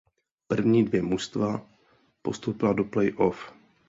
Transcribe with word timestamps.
První 0.47 0.85
dvě 0.85 1.01
družstva 1.01 1.65
postoupila 2.21 2.73
do 2.73 2.83
play 2.85 3.13
off. 3.17 3.53